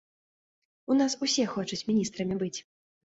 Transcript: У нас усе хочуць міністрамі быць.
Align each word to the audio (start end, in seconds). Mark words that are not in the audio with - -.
У 0.95 0.97
нас 1.01 1.17
усе 1.27 1.45
хочуць 1.53 1.83
міністрамі 1.93 2.41
быць. 2.45 2.55